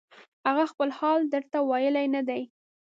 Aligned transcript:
هغه 0.47 0.63
خپل 0.71 0.89
حال 0.97 1.19
درته 1.33 1.57
ویلی 1.69 2.05
نه 2.15 2.21
دی 2.27 2.41